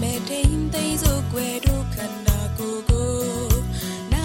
[0.00, 3.08] မဲ့ထိန်သိမ်းစို့ွယ်တို့ခန္ဓာကိုယ်ကို
[4.12, 4.24] နာ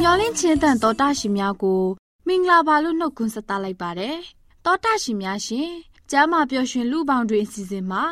[0.00, 1.82] မျောလင့်ချင်းတန်တော်တရှိများကို
[2.26, 4.16] မင်္ဂလာပါလို့နှုတ်ခွန်းဆက်သလိုက်ပါတယ်။
[4.64, 5.70] တောတရှိများရှင်
[6.10, 8.04] ကျမ်းမာပျော်ရွှင်လူပေါင်းတွင်အစီအစဉ်မှာ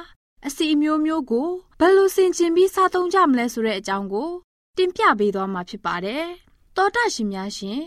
[0.47, 1.49] အစီအမျိုးမျိုးကို
[1.81, 4.31] ဘယ်လိုဆင်ခြင်ပြီးစားသုံးကြမလဲဆိုတဲ့အကြောင်းကို
[4.77, 6.25] တင်ပြပေးသွားမှာဖြစ်ပါတယ်။
[6.77, 7.81] တောတာရှင်များရှင်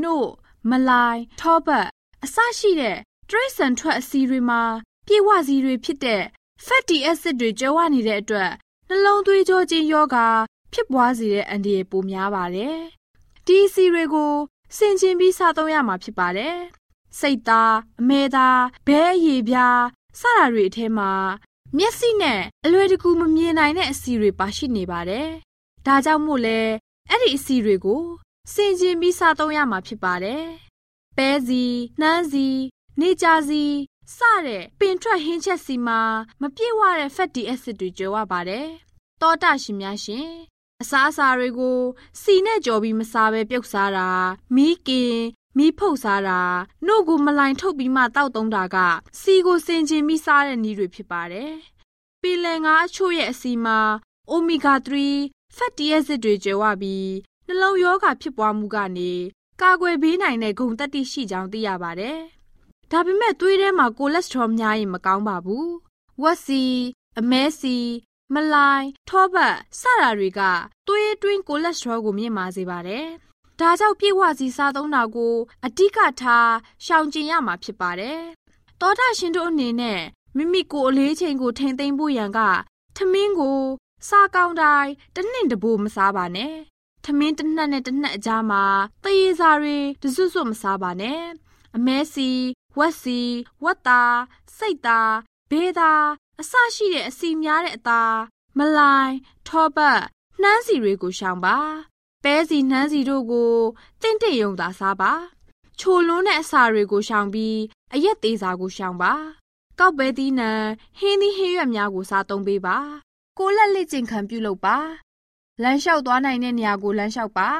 [0.00, 0.30] နှုတ်
[0.70, 1.86] မလိုင်းထောပတ်
[2.24, 2.96] အစရှိတဲ့
[3.28, 4.62] တရိတ်ဆန်ထွက်အစီတွေမှာ
[5.06, 6.22] ပြေဝစီတွေဖြစ်တဲ့
[6.66, 8.52] fatty acid တွေကျဝနေတဲ့အတွက်
[8.88, 10.26] နှလုံးသွေးကြောချင်းယောဂါ
[10.72, 12.76] ဖြစ်ပွားစေတဲ့အန္တရာယ်ပိုများပါတယ်။
[13.46, 14.32] ဒီအစီတွေကို
[14.76, 16.56] ဆင်ခြင်ပြီးစားသုံးရမှာဖြစ်ပါတယ်။
[17.18, 19.82] စိတ်သားအမဲသားဘဲအရည်ပြား
[20.20, 21.10] စတာတွေအထဲမှာ
[21.76, 25.28] မျက်စိနဲ့အလွယ်တကူမမြင်နိုင်တဲ့အစီတွေပါရှိနေပါတယ်
[25.86, 26.60] ဒါကြောင့်မို့လဲ
[27.08, 28.02] အဲ့ဒီအစီတွေကို
[28.52, 30.44] စင်ကျင်ပြီးစားသုံးရမှာဖြစ်ပါတယ်။
[31.16, 31.62] ပဲစီ၊
[32.00, 32.46] နှမ်းစီ၊
[33.00, 33.64] နေကြစီ
[34.16, 36.00] စတဲ့ပင်ထွက်ဟင်းချက်စီမှာ
[36.40, 38.66] မပြည့်ဝတဲ့ fatty acid တွေကျွဲဝပါတယ်။
[39.22, 40.28] တောတာရှင်များရှင်
[40.82, 41.78] အစားအစာတွေကို
[42.22, 44.08] စီနဲ့ကြော်ပြီးမစားဘဲပြုတ်စားတာ
[44.54, 45.16] မီးကင်
[45.58, 46.40] မီးဖုတ်စားတာ
[46.86, 48.76] နှုတ်ကိုမလိုင်ထုတ်ပြီးမှတောက်သုံးတာက
[49.20, 51.52] စီကိုစင်ကျင်ပြီးစားတဲ့နည်းတွေဖြစ်ပါတယ်။
[52.22, 53.78] ပင်လယ်ငါအချို့ရဲ့အစီမှာ
[54.30, 57.10] omega 3 fatty acid တွေကျယ်ဝပြီး
[57.46, 59.12] နှလုံးရောဂါဖြစ်ပွားမှုကနေ
[59.62, 62.18] ကာကွယ်ပေးနိုင်တဲ့ဂုဏ်သတ္တိရှိကြောင်းသိရပါတယ်။
[62.92, 65.66] ဒါပေမဲ့သွေးထဲမှာကိုလက်စထရောများရင်မကောင်းပါဘူး။
[66.22, 66.62] ဝက်စီ
[67.18, 67.76] အမဲစီ
[68.34, 70.40] မလိုင်းထောပတ်စတာတွေက
[70.86, 73.06] သွေးတွင်းကိုလက်စထရောကိုမြင့်မာစေပါတယ်။
[73.60, 75.34] ဒါကြောင့်ပြေဝစီစားသုံးတာကို
[75.66, 76.52] အဓိကထား
[76.84, 78.20] ရှောင်ကျဉ်ရမှာဖြစ်ပါတယ်။
[78.80, 80.00] သောတာရှင်တို့အနေနဲ့
[80.36, 82.40] မိမိကိုယ်အလေးချိန်ကိုထိမ့်သိမ့်ဖို့ရန်က
[82.96, 83.60] ထမင်းကို
[84.08, 86.54] စားကောင်းတိုင်းတနှင့်တပိုးမစားပါနဲ့
[87.04, 88.62] ထမင်းတစ်နှက်နဲ့တစ်နှက်အကြားမှာ
[89.04, 91.22] တရေစာတွေတစွတ်စွတ်မစားပါနဲ့
[91.76, 92.28] အမဲစီ
[92.78, 93.20] ဝက်စီ
[93.64, 94.18] ဝက်သား
[94.56, 95.14] စိတ်သား
[95.50, 96.06] ဘေးသား
[96.40, 98.16] အစရှိတဲ့အစီများတဲ့အသား
[98.58, 99.16] မလိုင်း
[99.46, 100.00] ထောပတ်
[100.42, 101.56] နှမ်းစီတွေကိုရှောင်ပါ
[102.24, 103.54] ပဲစီနှမ်းစီတို့ကို
[104.02, 105.12] တင့်တင့်ယုံသာစားပါ
[105.78, 107.58] ချိုလွန်းတဲ့အစာတွေကိုရှောင်ပြီး
[107.94, 109.12] အရက်သေးစာကိုရှောင်ပါ
[109.78, 110.50] ကောက်ပဲသီးနှံ
[110.98, 112.78] ဟင်းသီးဟင်းရွက်များကိုစားသုံးပေးပါ
[113.38, 114.76] ကိုလက်လက်ကျင်ခံပြုလုပ်ပါ
[115.62, 117.50] လမ်းလျှောက်သွားနိုင်တဲ့နေရာကိုလမ်းလျှောက်ပါ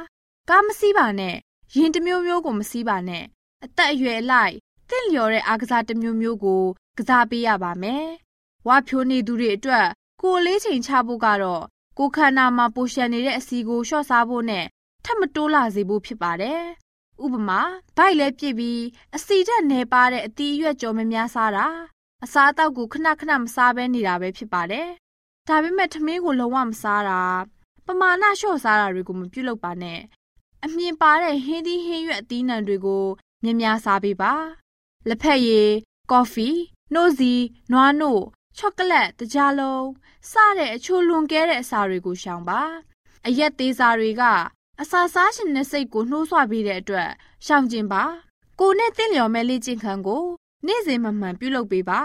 [0.50, 1.36] ကားမစီးပါနဲ့
[1.76, 3.24] ရင်တစ်မျိုးမျိုးကိုမစီးပါနဲ့
[3.64, 4.54] အသက်အရွယ်အလိုက်
[4.90, 6.64] တင့်လျော်တဲ့အားကစားတစ်မျိုးမျိုးကို
[6.98, 8.06] ကစားပေးရပါမယ်
[8.66, 9.86] ဝါဖြိုးနေသူတွေအတွက်
[10.22, 11.62] ကိုလေးချိန်ချဖို့ကတော့
[11.98, 14.64] ကိုခန္ဓာမှာပိုရှန်နေတဲ့အစီကိုလျှော့စားဖို့နဲ့
[15.04, 16.62] ထပ်မတိုးလာစေဖို့ဖြစ်ပါတယ်
[17.24, 17.60] ဥပမာ
[17.96, 18.80] ဗိုက်လဲပြစ်ပြီး
[19.16, 21.66] အစီတက်နေပါတဲ့အတီးအရွက်ကြော်မများစားတာ
[22.24, 24.88] အစားအသောက်ကိုခဏခဏမစားဘဲနေတာပဲဖြစ်ပါတယ်
[25.48, 27.22] ဒါပေမဲ့ထမင်းကိုလုံးဝမစားတာ
[27.86, 30.00] ပမာဏလျှော့စားတာတွေကိုမပြုလုပ်ပါနဲ့
[30.64, 33.04] အမြင်ပါတဲ့ဟင်းသီးဟင်းရွက်အသီးနှံတွေကို
[33.42, 34.32] မြများစားပေးပါ
[35.08, 35.70] လက်ဖက်ရည်
[36.10, 36.48] ကော်ဖီ
[36.92, 37.32] နှိုးစီ
[37.72, 38.22] နွားနို့
[38.56, 39.86] ချောကလက်တကြားလုံး
[40.30, 42.62] စတဲ့အချိုလွန်ကဲတဲ့အစာတွေကိုရှောင်ပါ
[43.26, 44.22] အရက်သေးစာတွေက
[44.82, 47.10] အစာစားရှင်တဲ့စိတ်ကိုနှိုးဆွပေးတဲ့အတွက်
[47.46, 48.02] ရှောင်ကျင်ပါ
[48.60, 50.24] ကိုနဲ့တင့်လျော်မဲ့လေ့ကျင့်ခန်းကို
[50.66, 52.00] နေ့စဉ်မှမှန်ပြုလုပ်ပေးပါ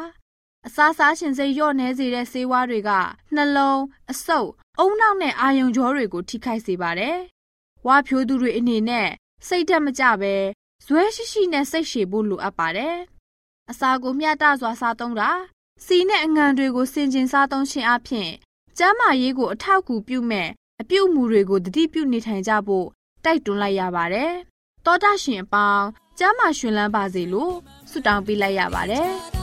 [0.67, 2.91] အစားစားရှင်စိတ်လျော့နေစေတဲ့ဆေးဝါးတွေက
[3.35, 3.81] နှလုံး
[4.11, 4.49] အဆုပ်
[4.79, 7.17] အုံနောက်နဲ့အာယုံကြောတွေကိုထိခိုက်စေပါတယ်။
[7.87, 9.09] ဝါဖြိုးသူတွေအနေနဲ့
[9.47, 10.33] စိတ်ဓာတ်မကျပဲ
[10.85, 12.95] ဇွဲရှိရှိနဲ့စိတ်ရှည်ဖို့လိုအပ်ပါတယ်။
[13.71, 15.31] အစာကိုမျှတစွာစားသုံးတာ
[15.85, 18.29] စီနဲ့အငံတွေကိုစင်ကျင်စားသုံးခြင်းအပြင်
[18.77, 20.49] ကျန်းမာရေးကိုအထောက်အကူပြုမဲ့
[20.81, 22.87] အပြုတ်မှုတွေကိုတတိပြုနေထိုင်ကြဖို့
[23.25, 24.31] တိုက်တွန်းလိုက်ရပါတယ်။
[24.85, 25.85] တောတာရှင်အပေါင်း
[26.19, 27.53] ကျမ်းမာရှင်လန်းပါစေလို့
[27.89, 29.11] ဆုတောင်းပေးလိုက်ရပါတယ်။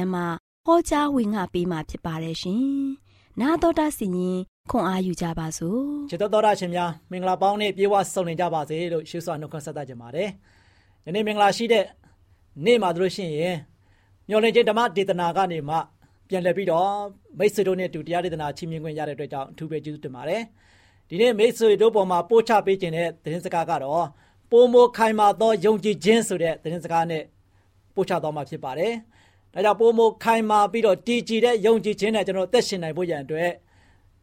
[0.00, 0.22] ဆန်းမှ
[0.66, 2.62] ဟောကြားဝင်ငါပေးมาဖြစ်ပါတယ်ရှင်။
[3.40, 4.38] နာတော်တာစီရင်
[4.70, 5.80] ခွန်အားယူကြပါစို့။
[6.10, 10.28] ခြေတော်တော်ရှင်များမင်္ဂလာပေါင်းနဲ့ပြေဝဆုံနေကြပါစေလို့ရှေးစွာနှုတ်ခွန်းဆက်သကြပါတယ်။
[11.04, 11.84] ဒီနေ့မင်္ဂလာရှိတဲ့
[12.64, 13.56] နေ့မှာတို့ရှင်ရင်
[14.28, 15.76] မျော်လင့်ခြင်းဓမ္မဒေသနာကနေမှ
[16.28, 16.90] ပြန်လည်ပြီးတော့
[17.38, 20.42] မိတ်ဆွေတို့နဲ့တူတရားဒေသနာချီးမြှင့်ခွင့်ရတဲ့အတွက်ကြောင့်အထူးပဲကျေးဇူးတင်ပါတယ်။
[21.08, 24.06] ဒီနေ့မိတ်ဆွေတို့ပေါ်မှာပို့ချပေးခြင်းတဲ့သတင်းစကားကတော့
[24.50, 27.22] ပိုမိုခိုင်မာသောယုံကြည်ခြင်းဆိုတဲ့သတင်းစကားနဲ့
[27.94, 28.92] ပို့ချသွားမှာဖြစ်ပါတယ်။
[29.54, 33.50] ဒါကြောင့်ပိုမိုခိုင်မာပြီးတော့တည်ကြည်တဲ့ယုံကြည်ခြင်းနဲ့ကျွန်တော်သက်ရှင်နိုင်ဖို့ရန်အတွက်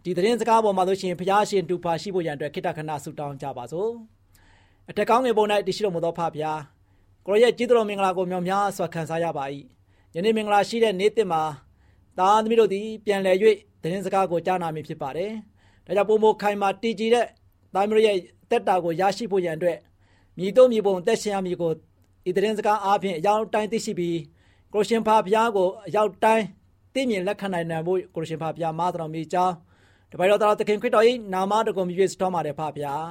[0.04, 3.90] ဒီသတင်းစကားပေါ်မှာဆိုရှင်ဘုရားရှင်တူပါရှိဖို့ရန်အတွက်ခိတ္တခဏဆုတောင်းကြပါစို့
[4.90, 6.60] အထက်ကောင်းငယ်ပုံ၌တရှိတော်မူသောဖဖျား
[7.26, 9.46] ကိုရရဲ့ကြီးတော်မင်္ဂလာကိုမြောင်များစွာခံစားရပါ၏
[10.16, 11.42] ယနေ့မင်္ဂလာရှိတဲ့နေ့တစ်မှာ
[12.20, 13.38] သားသမီးတို့သည်ပြန်လည်၍
[13.82, 15.32] သတင်းစကားကိုကြားနာမည်ဖြစ်ပါတယ်
[15.86, 17.26] ဒါကြောင့်ပုံမခိုင်မာတည်ကြည်တဲ့
[17.74, 18.18] သားသမီးတို့ရဲ့
[18.52, 19.78] တက်တာကိုရရှိဖို့ရန်အတွက်
[20.38, 21.72] မြည်တို့မြည်ပုံတက်ရှင်ရမည်ကို
[22.30, 24.18] ဤသတင်းစကားအားဖြင့်အရောက်တိုင်းသိရှိပြီး
[24.74, 26.46] ကိုရှင်ဖာဘုရားကိုအရောက်တိုင်း
[26.94, 29.56] သိမြင်လက်ခံနိုင်နိုင်ဖို့ကိုရှင်ဖာဘုရားမာတော်မီကြောင်း
[30.12, 33.08] တပိုင်တော်သခင်ခရစ်တော်၏နာမတော်ကိုမြည်စတော်မှာတယ်ဖာဘုရား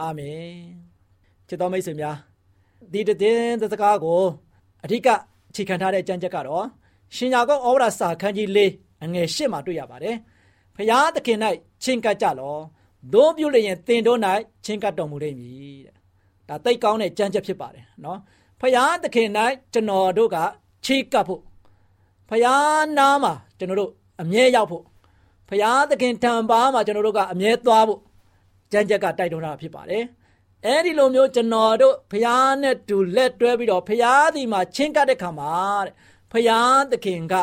[0.00, 0.50] အာမင်
[1.48, 2.16] ချစ်တော်မိတ်ဆွေများ
[2.92, 4.22] ဒီတဲ့စကားကို
[4.84, 5.08] အဓိက
[5.54, 6.64] ခြေခံထားတဲ့ကြံချက်ကတော့
[7.16, 8.58] ရှင်ယာကုပ်ဩဝါဒစာခန်းကြီး၄
[9.04, 10.16] အငယ်၈မှာတွေ့ရပါတယ်
[10.76, 11.38] ဖျားသခင်၌
[11.82, 12.56] ချင်းကပ်ကြလော
[13.12, 14.18] သို့ပြုလျင်တင်တို့၌
[14.64, 15.96] ချင်းကပ်တော်မူလိမ့်မည်တဲ့
[16.48, 18.18] ဒါသိကောင်းတဲ့ကြံချက်ဖြစ်ပါတယ်နော်
[18.60, 19.28] ဖျားသခင်၌
[19.72, 20.36] ကျွန်တော်တို့က
[20.86, 21.42] ချီးကပ်ဖို့
[22.28, 23.90] ဖျားနာမှာကျွန်တော်တို့
[24.22, 24.84] အမြဲရောက်ဖို့
[25.48, 28.00] ဖျားသခင်ထံပါမှာကျွန်တော်တို့ကအမြဲသွားဖို့
[28.72, 30.04] ကြံချက်ကတိုက်တွန်းတာဖြစ်ပါတယ်
[30.64, 35.52] အဲ့ဒီလိုမျိုးကျွန်တော်တို့ဖျားနဲ့တူလက်တွဲပြီးတော့ဖျားဒီမှာချင်းကပ်တဲ့ခါမှာ
[35.86, 35.94] တဲ့
[36.32, 37.34] ဖျားသခင်က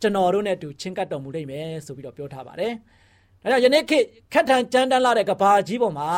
[0.00, 2.72] ကျွန်တော်တို့နဲ့တူချင်းကပ်တော်မူလိမ့်မယ်ဆိုပြီးတော့ပြောထားပါတယ်။
[3.42, 6.08] ဒါကြောင့်ယနေ့ခေတ်ခက်ထန်ကြမ်းတမ်းလာတဲ့ကဘာကြီးပေါ်မှာ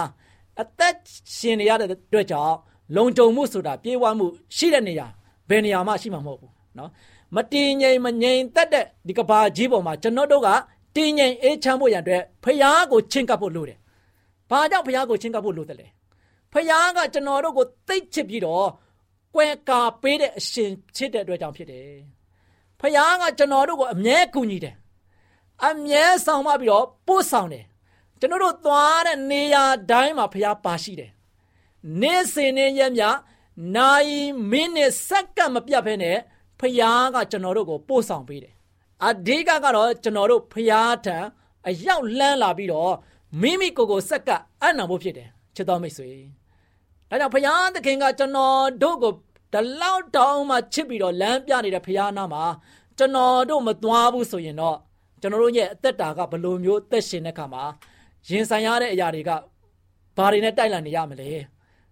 [0.60, 0.94] အသက်
[1.36, 2.56] ရှင်နေရတဲ့အတွက်ကြောင့်
[2.96, 5.06] လုံခြုံမှုဆိုတာပြေးဝမှုရှိတဲ့နေရာ
[5.48, 6.90] ဘယ်နေရာမှရှိမှာမဟုတ်ဘူး နော်
[7.36, 10.48] မတည်ငြိမ်မငြိမ်သက်တဲ့ဒီကဘာကြီးပေါ်မှာကျွန်တော်တို့က
[10.96, 13.78] တည်ငြိမ်အေးချမ်းဖို့ရန်အတွက်ဖျားကိုချင်းကပ်ဖို့လိုတယ်။
[14.50, 15.86] ဘာကြောင့်ဖျားကိုချင်းကပ်ဖို့လိုတယ်လဲ။
[16.52, 18.68] ဖျားကကျွန်တော်တို့ကိုသိချစ်ပြီးတော့
[19.34, 21.90] ကွယ်ကာပေးတဲ့အရှင်ဖြစ်တဲ့အတွက်ကြောင့်ဖြစ်တယ်။
[22.80, 24.74] ဖျားကကျွန်တော်တို့ကိုအမြဲကူညီတယ်။
[25.68, 27.64] အမြဲဆောင်မပြီးတော့ပို့ဆောင်တယ်။
[28.20, 31.10] ကျွန်တော်တို့သွားတဲ့နေရာတိုင်းမှာဖျားပါရှိတယ်။
[32.00, 33.04] နေ့စဉ်နဲ့ရက်မြ
[33.76, 36.18] နိုင်မိနစ်စက္ကန့်မပြတ်ဖဲနဲ့
[36.60, 38.54] ဖျားကကျွန်တော်တို့ကိုပို့ဆောင်ပေးတယ်။
[39.06, 41.16] အဓိကကတော့ကျွန်တော်တို့ဖျားထံ
[41.68, 42.92] အရောက်လန်းလာပြီးတော့
[43.40, 46.10] မိမိကိုယ်ကိုစက္ကပ်အနံဖို့ဖြစ်တယ်ချစ်တော်မိတ်ဆွေ။
[47.10, 49.12] ဒါကြောင့်ဖျားသခင်ကကျွန်တော်တို့ကို
[49.52, 52.44] ဒီလောက်တောင်းမှချစ်ပြီးတော့လမ်းပြနေတဲ့ဖျားနာမှာ
[52.98, 54.76] ကျွန်တော်တို့မသွားဘူးဆိုရင်တော့
[55.20, 57.64] ကျွန်တော်တို့ရဲ့အသက်တာကဘယ်လိုမျိုးသက်ရှင်တဲ့ခါမှာ
[58.28, 59.30] ရင်ဆိုင်ရတဲ့အရာတွေက
[60.16, 61.28] ဘာတွေနဲ့တိုက်လန်နေရမလဲ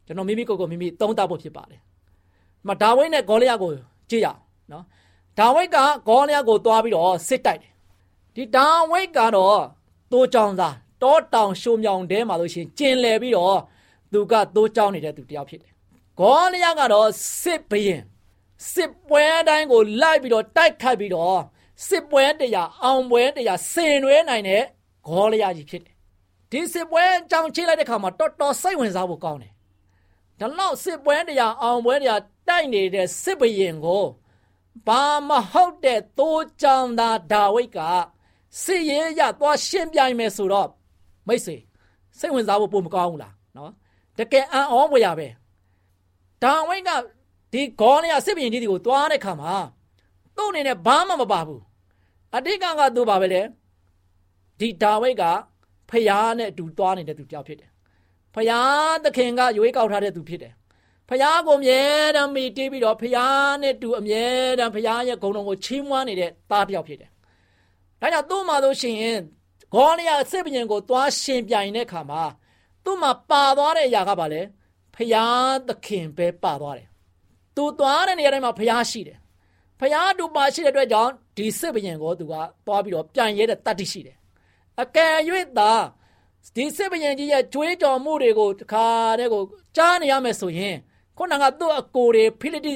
[0.07, 1.81] ကျွန်တော်မိမိကိုယ်ကိုမိမိသုံးသပ်ဖို့ဖြစ်ပါတယ်။
[2.69, 3.73] မဒါဝိဒ်နဲ့ဂေါလိယကို
[4.11, 4.39] ကြည့်ရအောင်
[4.73, 4.85] နော်။
[5.39, 5.79] ဒါဝိဒ်က
[6.09, 7.73] ဂေါလိယကိုသွားပြီးတော့စစ်တိုက်တယ်။
[8.35, 9.61] ဒီဒါဝိဒ်ကတော့
[10.13, 13.59] တိုးကြောင်သားတောတောင်ရှုံမြောင်တဲမှာလို့ရှိရင်ကျင်လည်ပြီးတော့
[14.13, 15.73] သူကတိုးကြောင်နေတဲ့သူတယောက်ဖြစ်တယ်။
[16.21, 17.09] ဂေါလိယကတော့
[17.41, 18.03] စစ်ဘရင်
[18.73, 21.41] စစ်ပွဲတိုင်းကိုလိုက်ပြီးတော့တိုက်ခိုက်ပြီးတော့
[21.89, 24.63] စစ်ပွဲတရားအောင်ပွဲတရားဆင်နွှဲနိုင်တဲ့
[25.07, 25.95] ဂေါလိယကြီးဖြစ်တယ်။
[26.51, 29.53] ဒီစစ်ပွဲကြောင်ချိလိုက်တဲ့ခါမှာတော်တော်စိတ်ဝင်စားဖို့ကောင်းတယ်။
[30.41, 34.05] ဒါလောက်စစ်ပွဲတရားအောင်ပွဲတရားတိုက်နေတဲ့စစ်ဘရင်ကို
[34.87, 37.79] ဘာမဟုတ်တဲ့သိုးကြောင်သာဒါဝိတ်က
[38.63, 40.69] စစ်ရေးရသွားရှင်းပြိုင်မယ်ဆိုတော့
[41.29, 41.57] မိတ်ဆွေ
[42.19, 43.73] စိတ်ဝင်စားဖို့ပုံမကောင်းဘူးလားနော်
[44.19, 45.29] တကယ်အံ့ဩဖွယ်ရပဲ
[46.43, 46.91] ဒါဝိတ်က
[47.53, 49.55] ဒီဂေါလိယစစ်ဘရင်ကြီးတွေကိုသွားတဲ့ခါမှာ
[50.37, 51.63] သူ့အနေနဲ့ဘာမှမပါဘူး
[52.37, 53.43] အတိတ်ကကသူ့ပါပဲလေ
[54.61, 55.25] ဒီဒါဝိတ်က
[55.91, 57.71] ဖျားနဲ့အတူသွားနေတဲ့သူတယောက်ဖြစ်တယ်
[58.35, 60.53] ဖျားသခင်ကရွေးကောက်ထားတဲ့သူဖြစ်တယ်
[61.09, 61.81] ဖျားကိုအမြဲ
[62.17, 64.25] တမ်းမိတီးပြီးတော့ဖျားနဲ့တူအမြဲ
[64.59, 67.11] တမ်းဖျားရဲ့ဂုဏ်တော်ကိုချီးမွမ်းနေတဲ့သားတယောက်ဖြစ်တယ်
[68.01, 69.21] ဒါကြောင့်သူ့မှာလို့ရှိရင်
[69.75, 72.23] ဂေါလိယစစ်ဘရင်ကိုသွားရှင်ပြိုင်တဲ့ခါမှာ
[72.85, 74.43] သူ့မှာပါသွားတဲ့အရာကဘာလဲ
[74.95, 76.89] ဖျားသခင်ပဲပါသွားတယ်
[77.57, 79.19] သူသွားတဲ့နေရာတိုင်းမှာဖျားရှိတယ်
[79.81, 82.35] ဖျားတူပါရှိတဲ့အတွက်ကြောင့်ဒီစစ်ဘရင်ကိုသူက
[82.67, 84.17] သွားပြီးတော့ပြန်ရဲတဲ့တတ်သိရှိတယ်
[84.83, 85.15] အကယ်၍
[85.59, 85.73] သာ
[86.57, 88.87] ဒီစစ်ဘရင်ကြီးရဲ့ကြွေးကြော်မှုတွေကိုတခါ
[89.19, 89.43] တည်းကို
[89.77, 90.77] ကြားနေရမယ်ဆိုရင်
[91.19, 92.75] ခုနကသူ့အကိုတွေဖိလိတိ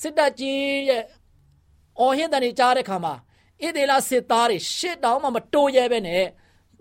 [0.00, 1.04] စစ်တပ်ကြီးရဲ့
[1.98, 3.14] အော်ဟစ်တဲ့ကြားတဲ့ခါမှာ
[3.62, 6.24] ဣဒေလစစ်သားတွေရှစ်တောင်းမှမတိုးရဲပဲနဲ့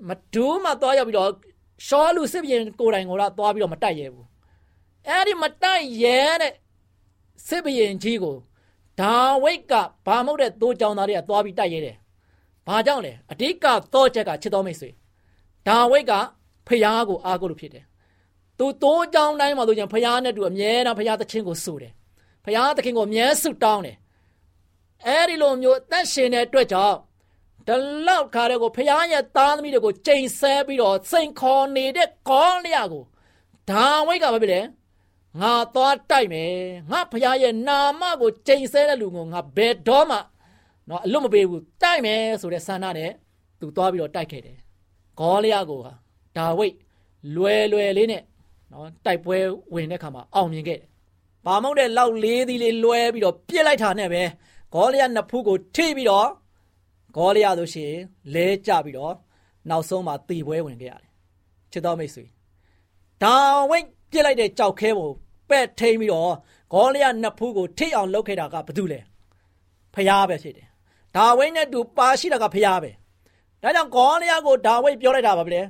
[0.08, 1.32] မဒူးမှသွားရောက်ပြီးတော့
[1.88, 4.28] ရှောလူစစ်ဘရင်ကိုယ်တိုင်ကိုတော့သွားပြီးတော့မတိုက်ရဲဘူး
[5.08, 6.54] အဲ့ဒီမတိုက်ရဲတဲ့
[7.48, 8.36] စစ်ဘရင်ကြီးကို
[9.00, 9.74] ဒါဝိတ်က
[10.06, 11.96] ဘာမဟုတ်တဲ့သိုးကြောင်သားတွေကသွားပြီးတိုက်ရဲတယ်။
[12.68, 14.90] ဘာကြောင့်လဲအဓိကတော့ချက်ကချစ်တော်မိတ်ဆွေ
[15.68, 16.14] ဒါဝိတ်က
[16.68, 17.86] ဖျားကိုအားကိုးလို့ဖြစ်တယ်။
[18.60, 21.92] သူသိုးကြောင်တိုင်းမှာဆိုရင်ဖျားနဲ့တူအမြဲတမ်းဖျားသခင်ကိုဆိုတယ်။
[22.46, 23.98] ဖျားသခင်ကိုအမြဲဆုတောင်းတယ်။
[25.08, 26.98] အဲဒီလိုမျိုးအသက်ရှင်တဲ့အတွက်ကြောင့်
[27.68, 27.76] ဒီ
[28.08, 33.04] လောက်ခါတဲ့ကိုဖျားရဲ့သားသမီးတွေကိုချိန်ဆဲပြီးတော့စိန်ခေါ်နေတဲ့ကောင်းလျာကို
[33.70, 34.62] ဒါဝိတ်ကဘာဖြစ်လဲ
[35.42, 36.52] ငါသွားတိုက်မယ်
[36.92, 40.18] ငါဖခင်ရဲ့နာမကိုချိန်ဆတဲ့လူကိုငါဘယ်တော့မှ
[40.90, 43.12] နော်အလွတ်မပေးဘူးတိုက်မယ်ဆိုတဲ့ဆန္ဒနဲ့
[43.60, 44.58] သူသွားပြီးတော့တိုက်ခဲ့တယ်
[45.20, 45.80] ဂေါလိယကို
[46.38, 46.76] ဒါဝိတ်
[47.36, 48.24] လွယ်လွယ်လေးနဲ့
[48.72, 49.38] နော်တိုက်ပွဲ
[49.74, 50.88] ဝင်တဲ့ခါမှာအောင်မြင်ခဲ့တယ်
[51.46, 54.24] ဘာမဟုတ်တဲ့လောက်လေးသီးလေးလွဲပြီးတော့ပြစ်လိုက်တာနဲ့ပဲ
[54.74, 56.28] ဂေါလိယနှစ်ဖူးကိုထိပြီးတော့
[57.16, 57.94] ဂေါလိယဆိုရှင်
[58.34, 59.14] လဲကျပြီးတော့
[59.70, 61.12] နောက်ဆုံးမှာတည်ပွဲဝင်ခဲ့ရတယ်
[61.72, 62.26] ချစ်တော်မိတ်ဆွေ
[63.24, 63.36] ဒါ
[63.70, 65.10] ဝိတ်ပြစ်လိုက်တဲ့ကြောက်ခဲကို
[65.50, 66.34] ပဲ့ထိန်ပြီးတော့
[66.74, 69.00] ဂေါလိယနှစ်ဖူးကိုထိအောင်လုပ်ခဲ့တာကဘာတူလဲ
[69.94, 70.68] ဖျားပဲဖြစ်တယ်
[71.16, 72.92] ဒါဝိတ်နဲ့တူပါရှိတာကဖျားပဲ
[73.64, 75.64] ဒါကြောင့်ဂေါလိယကိုဒါဝိတ်ပြောလိုက်တာပါဗျာ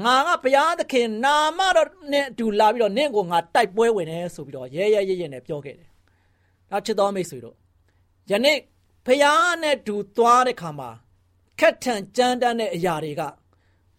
[0.00, 5.88] ငါကဘုရားသခင်နာမတော်နဲ့အတူလာပြီးတော့နင့်ကိုငါတိုက်ပွဲဝင်တယ်ဆိုပြီးတော့ရဲရဲရဲရဲနဲ့ပြောခဲ့တယ်။
[6.70, 7.56] နောက်ချစ်တော်မိတ်ဆွေတို့
[8.30, 8.58] ယနေ့
[9.06, 10.90] ဘုရားနဲ့တူသွားတဲ့ခါမှာ
[11.60, 13.22] ခက်ထန်ကြမ်းတမ်းတဲ့အရာတွေက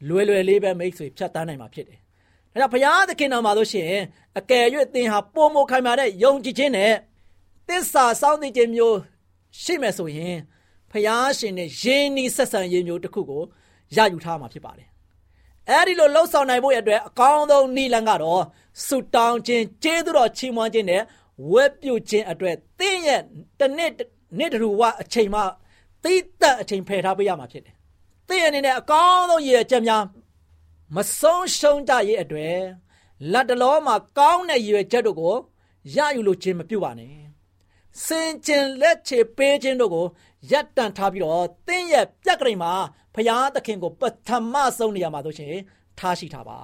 [0.07, 1.99] လွယ်လွယ်လေးပဲမိတ်ဆွေဖြတ်တန်းနိုင်မှာဖြစ်တယ်။
[2.51, 4.03] ဒါကြောင့်ဘုရားသခင်တော်မှာလို့ရှိရင်
[4.39, 6.93] အကယ်၍သင်ဟာပုံမခိုင်မာတဲ့ယုံကြည်ခြင်းနဲ့
[7.67, 8.97] သစ္စာစောင့်သိခြင်းမျိုး
[9.61, 10.37] ရှိမယ်ဆိုရင်
[10.91, 13.43] ဘုရားရှင်နဲ့ယဉ်ဤဆက်ဆံရေးမျိုးတစ်ခုကို
[13.95, 14.92] ရယူထားမှာဖြစ်ပါတယ်
[15.69, 18.43] အဲ့ဒီလိုလှုပ်ဆောင်နိုင်ဖို့အတွက်အကောင်းဆုံးနည်းလမ်းကတော့
[18.85, 21.01] ဆုတောင်းခြင်းကျေးဇူးတော်ချီးမွမ်းခြင်းနဲ့
[21.51, 23.21] ဝတ်ပြုခြင်းအတွက်သင်ရဲ့
[23.59, 23.91] တစ်နှစ်
[24.37, 25.41] နေ့တူဝအချိန်မှ
[26.03, 27.75] သိသက်အချိန်ဖယ်ထားပေးရမှာဖြစ်တယ်။
[28.27, 30.03] သင်အနေနဲ့အကောင်းဆုံးရည်ချက်များ
[30.95, 32.57] မဆုံးရှုံးကြရဲ့အတွက်
[33.31, 35.35] လက်တလောမှာကောင်းတဲ့ရည်ချက်တို့ကို
[35.95, 37.13] ရယူလို့ခြင်းမပြုပါနဲ့။
[38.05, 40.05] စင်ကျင်လက်ချေပေးခြင်းတို့ကို
[40.51, 42.73] ရပ်တန့်ထားပြီးတော့သင်ရဲ့ပြက်ကလေးမှာ
[43.15, 45.55] ဖရာသခင်ကိုပထမဆုံးနေရာမှာဆိုရှင်
[45.99, 46.59] ထားရှိထားပါ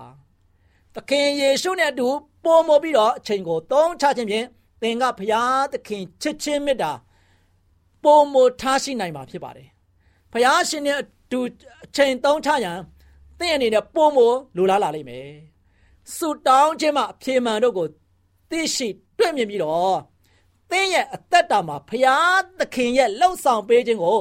[0.95, 2.07] သခင်ယေရှုနဲ့အတူ
[2.43, 4.47] ပုံမပြီးတော့အချိန်ကိုသုံးချခြင်းဖြင့်
[4.81, 6.91] သင်ကဖရာသခင်ချစ်ချင်းမေတ္တာ
[8.03, 9.67] ပုံမထားရှိနိုင်မှာဖြစ်ပါတယ်
[10.33, 11.39] ဖရာရှင်နဲ့အတူ
[11.85, 12.79] အချိန်သုံးချရန်
[13.39, 14.17] သင်အနေနဲ့ပုံမ
[14.57, 15.29] လိုလားလာလိမ့်မယ်
[16.15, 17.87] ဆုတောင်းခြင်းမှာအပြေမှန်တို့ကို
[18.49, 18.87] သိရှိ
[19.17, 19.97] တွေ့မြင်ပြီးတော့
[20.71, 22.15] သင်ရဲ့အသက်တာမှာဖရာ
[22.59, 24.19] သခင်ရဲ့လှုပ်ဆောင်ပေးခြင်းကို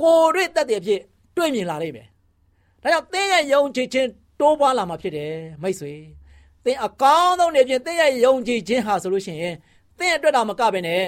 [0.00, 1.02] ကိုယ်တွေ့သက်တည်ဖြစ်
[1.36, 2.06] တွေ့မြင်လာလိမ့်မယ်။
[2.82, 4.08] ဒါကြောင့်သင်ရဲ့ယုံကြည်ခြင်း
[4.40, 5.92] တိုးပွားလာမှာဖြစ်တယ်မိတ်ဆွေ။
[6.64, 9.54] သင်အကောင်းဆုံးနေဖြင့်သင်ရဲ့ယုံကြည်ခြင်းဟာဆိုလို့ရှိရင်
[9.98, 11.02] သင်အတွက်တော့မကပဲနဲ့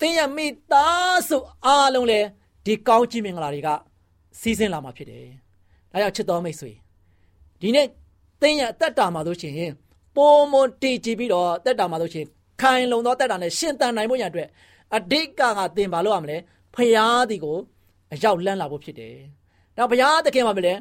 [0.00, 2.26] သင်ရဲ့မိသားစုအားလုံးလည်း
[2.66, 3.68] ဒီကောင်းချီးမင်္ဂလာတွေက
[4.40, 5.26] စီးဆင်းလာမှာဖြစ်တယ်။
[5.92, 6.72] ဒါကြောင့်ချစ်တော်မိတ်ဆွေ
[7.60, 7.86] ဒီနေ့
[8.42, 9.72] သင်ရဲ့အသက်တာမှာဆိုရှင်
[10.16, 12.26] ပုံမွန်တည်ကြည်ပြီးတော့အသက်တာမှာဆိုရှင်
[12.60, 14.48] ခိုင်လုံသောအသက်တာနဲ့ရှင်သန်နိုင်ဖို့ရအတွက်
[14.96, 15.42] အဓိကက
[15.76, 16.36] သင်ဘာလို့ရမလဲ
[16.74, 17.56] ဖရာဒီကို
[18.12, 19.16] အရောက်လန်းလာဖို့ဖြစ်တယ်။
[19.76, 20.74] ဒါဘုရားသခင်မှာမလဲ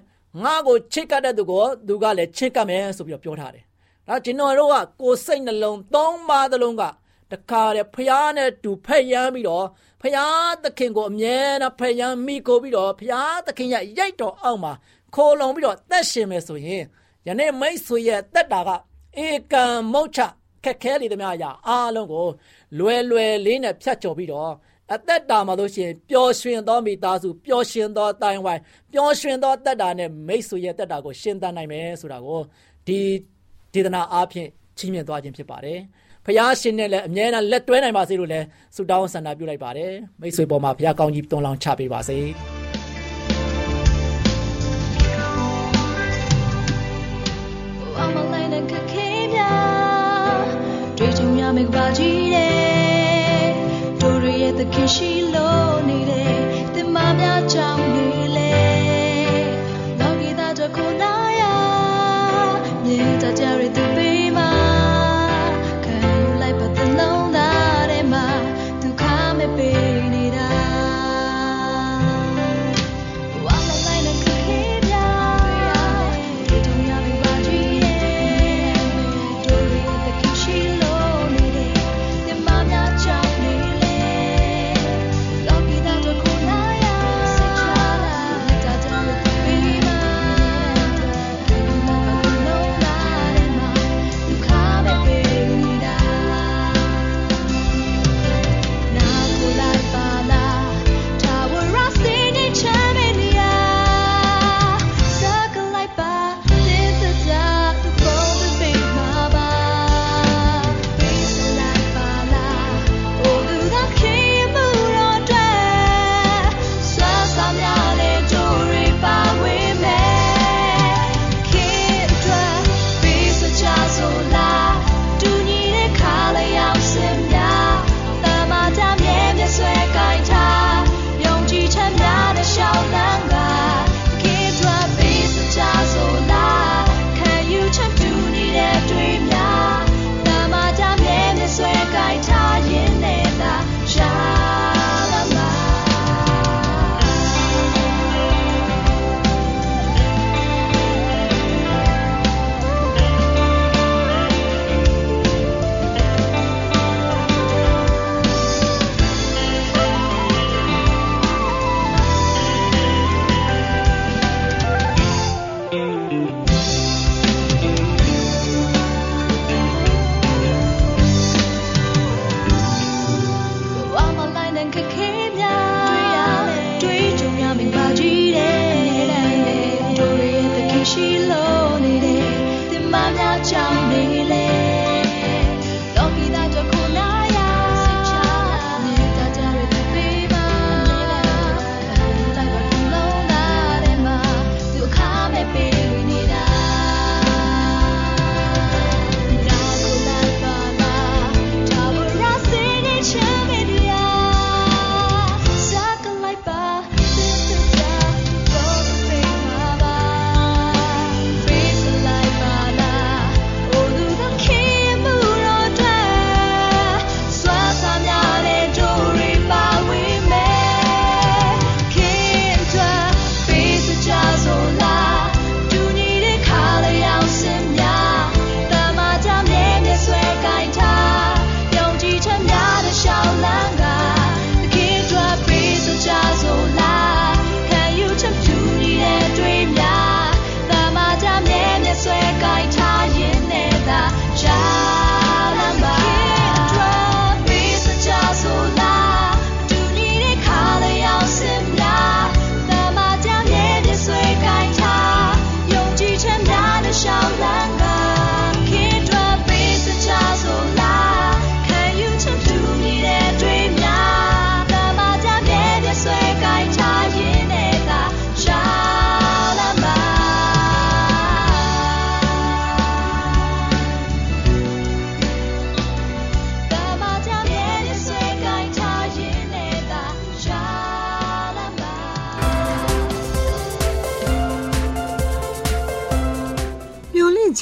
[0.43, 3.63] ငါ့ကိုချစ်ကပ်တဲ့သူကိုသူကလည်းချစ်ကပ်မယ်ဆိုပြီးတော့ပြောထားတယ်။
[4.07, 6.83] ဒါကျွန်တော်တို့ကကိုယ်စိတ်နှလုံးသုံးပါးသလုံးက
[7.31, 9.65] တခါတည်းဖျားနဲ့တူဖက်ရမ်းပြီးတော့
[10.01, 14.73] ဖျားသခင်ကိုအမြဲတမ်းဖက်ရမ်းမိကိုပြီးတော့ဖျားသခင်ရဲ့ရိုက်တော်အောက်မှာ
[15.15, 16.83] ခိုးလုံပြီးတော့သက်ရှင်မယ်ဆိုရင်
[17.27, 18.69] ယနေ့မိတ်ဆွေရဲ့တက်တာက
[19.25, 19.63] ဧကံ
[19.93, 20.19] မုတ်ချ
[20.63, 22.27] ခက်ခဲလေသမျှအရာအားလုံးကို
[22.77, 24.51] လွယ်လွယ်လေးနဲ့ဖြတ်ကျော်ပြီးတော့
[24.93, 28.59] အသက်တာမှာလို့ရှိရင်ပျော်ရွှင်သောမိသားစုပျော်ရွှင်သောတိုင်ဝိုင်
[28.93, 32.41] ပျော်ရွှင်သောတက်တာနဲ့မိတ်ဆွေရဲ့တက်တာကိုရှင်းသနိုင်မယ်ဆိုတာကို
[32.87, 32.99] ဒီ
[33.73, 35.79] ဒေသနာအားဖြင့်ချီးမြှင့်သွားခြင်းဖြစ်ပါတယ်။
[36.25, 42.19] ဖခင်ရှင်နဲ့လည်းအမြဲတမ်းလက်တွဲနိုင်ပါစေလို့လည်းဆုတောင်းဆန္ဒပြုလိုက်ပါတယ်။မိတ်ဆွေပေါ်မှာဖခင်ကောင်းကြီးတွန်းလောင်းချပေးပါစေ။
[54.73, 56.39] ခင်ရှိလို့နေတယ်
[56.73, 57.78] တင်မများကြောင့်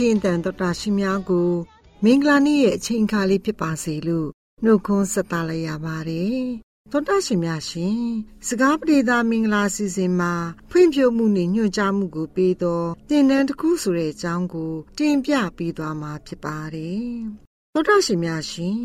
[0.10, 1.52] င့်ချင်းတန်တော်တာရှင်များကို
[2.04, 4.30] မင်္ဂလာနေ့ရဲ့အချိန်အခါလေးဖြစ်ပါစေလို့
[4.64, 6.42] နှုတ်ခွန်းဆက်သလိုက်ရပါတယ်။
[6.92, 8.02] သောတာရှင်များရှင်
[8.48, 10.34] စကားပြေသာမင်္ဂလာစီစဉ်မှာ
[10.70, 17.08] ဖွင့်ပြမှုနဲ့ညွှန်ကြားမှုကိုပေးတော့တင်နန်းတစ်ခုဆိုတဲ့အကြောင်းကိုတင်ပြပေးသွားမှာဖြစ်ပါတယ်။
[17.74, 18.82] သောတာရှင်များရှင်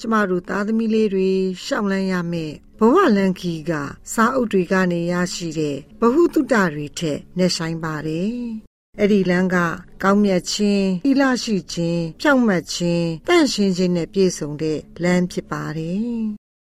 [0.00, 1.30] ကျမတို့သားသမီးလေးတွေ
[1.64, 3.72] ရှောက်လန်းရမယ်ဘဝလန်ခီက
[4.12, 8.69] စားအုပ်တွေကနေရရှိတဲ့ဘ ഹു တုတတွေထက်နှဆိုင်ပါတယ်
[9.02, 9.56] အဲ့ဒီလမ်းက
[10.02, 16.20] ကောင်းမြတ်ခြင်းဤလရှိခြင်းဖြောင့်မတ်ခြင်းတန့်ရှင်းခြင်းနဲ့ပြည့်စုံတဲ့လမ်းဖြစ်ပါတယ်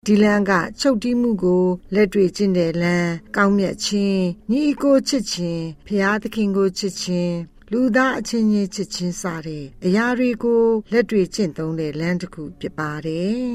[0.07, 7.37] ဒီလမ်းကချုပ်တီးမှုကိုလက်တွေ့ကျင့်တဲ့လမ်းကောင်းမြတ်ခြင်းညီအကိုချစ်ခြင်းဖျားသခင်ကိုချစ်ခြင်း
[7.72, 13.46] လူသားအချင်းချင်းချစ်ချင်းစတဲ့အရာတွေကိုလက်တွေ့ကျင့်သုံးတဲ့လမ်းတစ်ခုဖြစ်ပါတယ်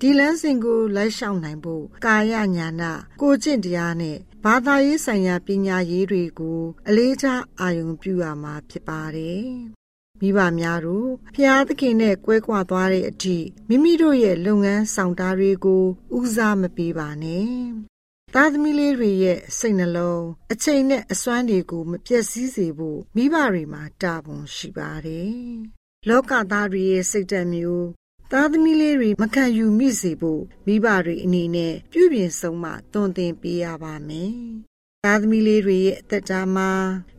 [0.00, 9.46] ဒီလမ်းစဉ်ကိုလိုက်ရှောင်နိုင်ဖို့ကာယညာနာကိုကျင့်တရားနဲ့ ဘာသာရေးဆိုင်ရာပညာရေးတွေကို အလေးထားအာရုံပြုရမှာဖြစ်ပါတယ်။
[10.20, 15.84] မိဘများတို့ဖျားသခင်နဲ့ကွဲကွာသွားတဲ့အထိမိမိတို့ရဲ့လုပ်ငန်းဆောင်တာတွေကို
[16.18, 17.52] ဦးစားမပေးပါနဲ့။
[18.34, 25.36] သားသမီးလေးတွေရဲ့စိတ်နှလုံးအချိန်နဲ့အစွမ်းတွေကိုမပြည့်စည်စေဖို့မိဘတွေမှာတာဝန်ရှိပါတယ်။
[26.08, 27.86] လောကသားတွေရဲ့စိတ်ဓာတ်မျိုး
[28.34, 34.34] သားသမီးလေးတွေမခံယူမိစေဖို့မိဘတွေအနေနဲ့ပြုပြင်ဆုံးမတွင်တင်ပေးရပါမယ်။
[35.04, 36.70] သားသမီးလေးတွေရဲ့အသက်တာမှာ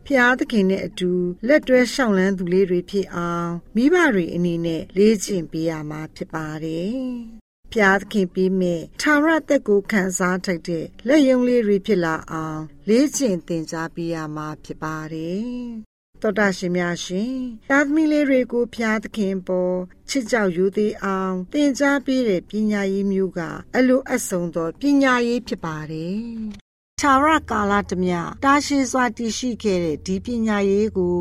[0.06, 1.12] ဖျားသခင်နဲ့အတူ
[1.48, 6.98] လက်တွဲရှောင်လန်းသူလေးတွေဖြစ်အောင်မိဘတွေအနေနဲ့လေ့ကျင့်ပေးရမှာဖြစ်ပါတယ်။
[7.72, 15.93] ဖျားသခင်ပြီးမဲ့ထာဝရတက်ကိုခံစားထိုက်တဲ့လက်ယုံလေးတွေဖြစ်လာအောင်လေ့ကျင့်သင်ကြားပေးရမှာဖြစ်ပါတယ်
[16.24, 17.34] တော်တာရှင်များရှင်
[17.70, 19.76] သားသမီးလေးတွေကိုဖျားသခင်ပေါ်
[20.08, 23.40] ချစ်ကြောက်ယူသေးအောင်သင်ကြားပေးတဲ့ပညာရေးမျိုးက
[23.76, 26.18] အလိုအဆုံသောပညာရေးဖြစ်ပါတယ်။
[27.00, 31.18] ခြာရကာလတမျှတာရှိစွာတည်ရှိခဲ့တဲ့ဒီပညာရေးကို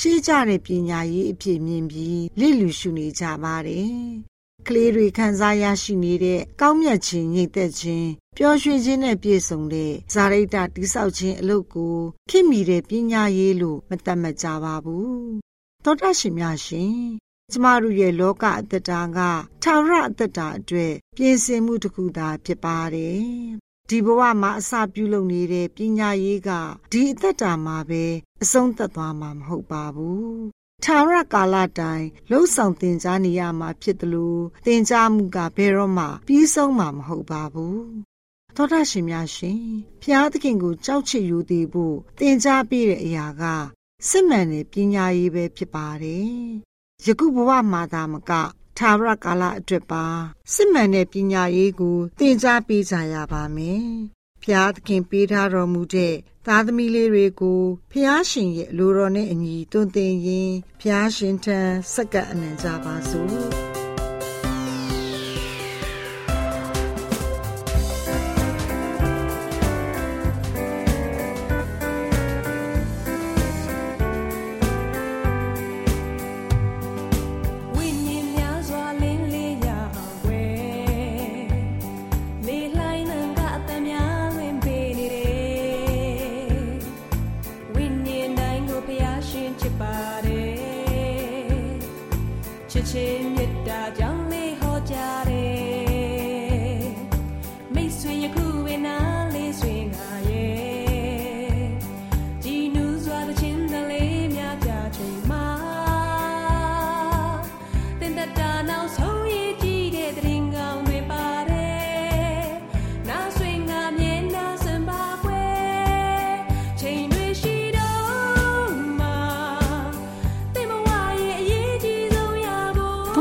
[0.00, 3.96] ရှေးကြတဲ့ပညာရေးအဖြစ်မြင်ပြီးလိလူရှုနေကြပါတယ်။
[4.66, 11.96] ကလေးတွေခံစားရရှိနေတဲ့ကောင်းမြတ်ခြင်းညိတ်သက်ခြင်းပျော်ရွှင်ခြင်းနဲ့ပြည့်စုံတဲ့ဇာရိတတိဆောက်ခြင်းအလုပ်ကို
[12.30, 15.30] ခင်မိတဲ့ပညာရေးလို့မတတ်မှတ်ကြပါဘူး
[15.84, 16.94] သောတာရှင်များရှင်
[17.52, 19.18] ကျမတို့ရဲ့လောကအတ္တတာက
[19.62, 23.20] ထာဝရအတ္တတာအတွက်ပြင်ဆင်မှုတစ်ခုသာဖြစ်ပါတယ်
[23.88, 26.50] ဒီဘဝမှာအစာပြုလုပ်နေတဲ့ပညာရေးက
[26.92, 28.04] ဒီအသက်တာမှာပဲ
[28.42, 37.84] အဆုံးသတ်သွားမှာမဟုတ်ပါဘူး ထာဝရကာလတိုင်လှုပ်ဆောင်တင် जा နေရမှာဖြစ်တယ်လို့တင် जा မှုကဘယ်တော့မှပြီးဆုံးမှာမဟုတ်ပါဘူး
[38.56, 39.62] သောတာရှင်များရှင်
[40.02, 43.42] ဖျားသခင်ကိုကြောက်ချစ်ယူတည်ဖို့သင်ကြားပေးတဲ့အရာက
[44.08, 46.30] စစ်မှန်တဲ့ပညာရေးပဲဖြစ်ပါတယ်။
[47.04, 48.32] ယခုဘဝမှာသာမက
[48.78, 50.04] ထာဝရကာလအတွက်ပါ
[50.52, 53.90] စစ်မှန်တဲ့ပညာရေးကိုသင်ကြားပေးကြရပါမယ်။
[54.44, 56.14] ဖျားသခင်ပေးထားတော်မူတဲ့
[56.46, 57.60] သားသမီးလေးတွေကို
[57.92, 61.58] ဖျားရှင်ရဲ့လိုတော်နဲ့အညီတွင်တင်ရင်ဖျားရှင်ထံ
[61.94, 63.34] စက္ကပ်အနံကြပါစို့။။